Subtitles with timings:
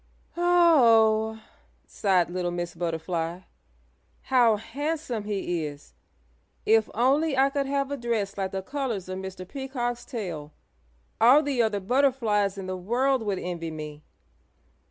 [0.35, 1.43] "Oh oh!"
[1.85, 3.41] sighed little Miss Butterfly.
[4.23, 5.93] "How handsome he is!
[6.65, 9.47] If only I could have a dress like the colors of Mr.
[9.47, 10.53] Peacock's tail
[11.21, 14.01] all the other butterflies in the world would envy me.